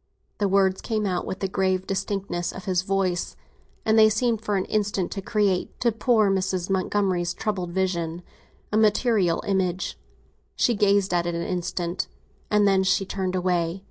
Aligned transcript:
'"The 0.38 0.48
words 0.48 0.80
came 0.80 1.04
out 1.04 1.26
with 1.26 1.40
the 1.40 1.46
grave 1.46 1.86
distinctness 1.86 2.50
of 2.50 2.64
his 2.64 2.80
voice, 2.80 3.36
and 3.84 3.98
they 3.98 4.08
seemed 4.08 4.40
for 4.40 4.56
an 4.56 4.64
instant 4.64 5.10
to 5.10 5.20
create, 5.20 5.78
to 5.80 5.92
poor 5.92 6.30
Mrs. 6.30 6.70
Montgomery's 6.70 7.34
troubled 7.34 7.70
vision, 7.72 8.22
a 8.72 8.78
material 8.78 9.44
image. 9.46 9.98
She 10.56 10.74
gazed 10.74 11.12
at 11.12 11.26
it 11.26 11.34
an 11.34 11.42
instant, 11.42 12.08
and 12.50 12.66
then 12.66 12.82
she 12.84 13.04
turned 13.04 13.36
away. 13.36 13.84